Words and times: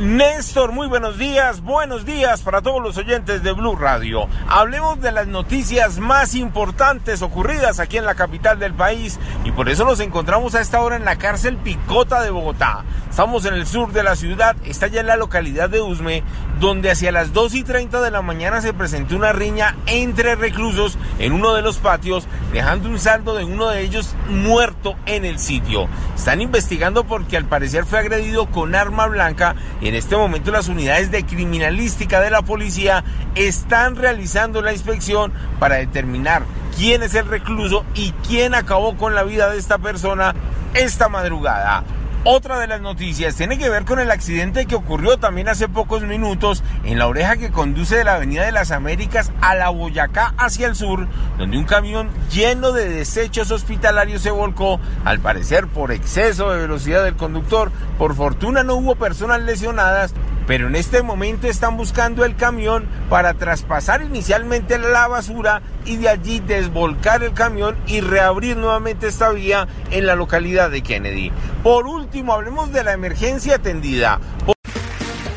Néstor, 0.00 0.72
muy 0.72 0.88
buenos 0.88 1.18
días, 1.18 1.60
buenos 1.60 2.04
días 2.04 2.42
para 2.42 2.62
todos 2.62 2.82
los 2.82 2.96
oyentes 2.96 3.44
de 3.44 3.52
Blue 3.52 3.76
Radio. 3.76 4.26
Hablemos 4.48 5.00
de 5.00 5.12
las 5.12 5.28
noticias 5.28 6.00
más 6.00 6.34
importantes 6.34 7.22
ocurridas 7.22 7.78
aquí 7.78 7.98
en 7.98 8.04
la 8.04 8.16
capital 8.16 8.58
del 8.58 8.74
país 8.74 9.20
y 9.44 9.52
por 9.52 9.68
eso 9.68 9.84
nos 9.84 10.00
encontramos 10.00 10.56
a 10.56 10.62
esta 10.62 10.80
hora 10.80 10.96
en 10.96 11.04
la 11.04 11.14
cárcel 11.14 11.58
Picota 11.58 12.22
de 12.22 12.30
Bogotá. 12.30 12.82
Estamos 13.08 13.44
en 13.44 13.54
el 13.54 13.68
sur 13.68 13.92
de 13.92 14.02
la 14.02 14.16
ciudad, 14.16 14.56
está 14.64 14.88
ya 14.88 15.00
en 15.00 15.06
la 15.06 15.14
localidad 15.14 15.70
de 15.70 15.80
Usme, 15.80 16.24
donde 16.58 16.90
hacia 16.90 17.12
las 17.12 17.32
2 17.32 17.54
y 17.54 17.62
30 17.62 18.00
de 18.00 18.10
la 18.10 18.20
mañana 18.20 18.60
se 18.60 18.72
presentó 18.72 19.14
una 19.14 19.32
riña 19.32 19.76
entre 19.86 20.34
reclusos 20.34 20.98
en 21.20 21.32
uno 21.32 21.54
de 21.54 21.62
los 21.62 21.78
patios, 21.78 22.26
dejando 22.52 22.88
un 22.88 22.98
saldo 22.98 23.36
de 23.36 23.44
uno 23.44 23.68
de 23.68 23.82
ellos 23.82 24.16
muerto 24.28 24.96
en 25.06 25.24
el 25.24 25.38
sitio. 25.38 25.86
Están 26.16 26.40
investigando 26.40 27.04
porque 27.04 27.36
al 27.36 27.44
parecer 27.44 27.84
fue 27.84 28.00
agredido 28.00 28.46
con 28.46 28.74
arma 28.74 29.06
blanca 29.06 29.54
en 29.84 29.94
este 29.94 30.16
momento 30.16 30.50
las 30.50 30.68
unidades 30.68 31.10
de 31.10 31.24
criminalística 31.24 32.20
de 32.20 32.30
la 32.30 32.42
policía 32.42 33.04
están 33.34 33.96
realizando 33.96 34.62
la 34.62 34.72
inspección 34.72 35.32
para 35.60 35.76
determinar 35.76 36.42
quién 36.76 37.02
es 37.02 37.14
el 37.14 37.26
recluso 37.26 37.84
y 37.94 38.12
quién 38.26 38.54
acabó 38.54 38.96
con 38.96 39.14
la 39.14 39.24
vida 39.24 39.50
de 39.50 39.58
esta 39.58 39.78
persona 39.78 40.34
esta 40.72 41.08
madrugada. 41.08 41.84
Otra 42.26 42.58
de 42.58 42.66
las 42.66 42.80
noticias 42.80 43.36
tiene 43.36 43.58
que 43.58 43.68
ver 43.68 43.84
con 43.84 44.00
el 44.00 44.10
accidente 44.10 44.64
que 44.64 44.76
ocurrió 44.76 45.18
también 45.18 45.46
hace 45.50 45.68
pocos 45.68 46.04
minutos 46.04 46.62
en 46.82 46.98
la 46.98 47.06
oreja 47.06 47.36
que 47.36 47.50
conduce 47.50 47.96
de 47.96 48.04
la 48.04 48.14
Avenida 48.14 48.46
de 48.46 48.52
las 48.52 48.70
Américas 48.70 49.30
a 49.42 49.54
la 49.54 49.68
Boyacá 49.68 50.32
hacia 50.38 50.68
el 50.68 50.74
sur, 50.74 51.06
donde 51.36 51.58
un 51.58 51.64
camión 51.64 52.08
lleno 52.32 52.72
de 52.72 52.88
desechos 52.88 53.50
hospitalarios 53.50 54.22
se 54.22 54.30
volcó, 54.30 54.80
al 55.04 55.20
parecer 55.20 55.66
por 55.66 55.92
exceso 55.92 56.50
de 56.50 56.60
velocidad 56.60 57.04
del 57.04 57.16
conductor. 57.16 57.70
Por 57.98 58.14
fortuna 58.14 58.64
no 58.64 58.76
hubo 58.76 58.94
personas 58.94 59.42
lesionadas, 59.42 60.14
pero 60.46 60.68
en 60.68 60.76
este 60.76 61.02
momento 61.02 61.48
están 61.48 61.76
buscando 61.76 62.24
el 62.24 62.36
camión 62.36 62.86
para 63.08 63.34
traspasar 63.34 64.02
inicialmente 64.02 64.78
la 64.78 65.08
basura 65.08 65.62
y 65.84 65.96
de 65.96 66.08
allí 66.08 66.40
desvolcar 66.40 67.22
el 67.22 67.32
camión 67.34 67.76
y 67.86 68.00
reabrir 68.00 68.56
nuevamente 68.56 69.08
esta 69.08 69.30
vía 69.30 69.66
en 69.90 70.06
la 70.06 70.14
localidad 70.14 70.70
de 70.70 70.82
Kennedy. 70.82 71.32
Por 71.62 71.86
último, 71.86 72.32
hablemos 72.32 72.72
de 72.72 72.84
la 72.84 72.92
emergencia 72.92 73.56
atendida. 73.56 74.20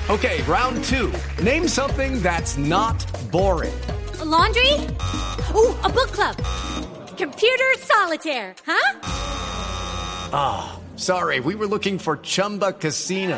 Okay, 0.09 0.41
round 0.43 0.83
two. 0.85 1.11
Name 1.43 1.67
something 1.67 2.21
that's 2.21 2.57
not 2.57 2.95
boring. 3.29 3.73
A 4.21 4.25
laundry? 4.25 4.73
Ooh, 5.53 5.75
a 5.83 5.89
book 5.89 6.11
club. 6.13 6.35
Computer 7.17 7.65
solitaire, 7.79 8.55
huh? 8.65 8.99
Ah, 10.31 10.75
oh, 10.77 10.97
sorry, 10.97 11.39
we 11.39 11.55
were 11.55 11.67
looking 11.67 11.99
for 11.99 12.17
Chumba 12.17 12.73
Casino. 12.73 13.37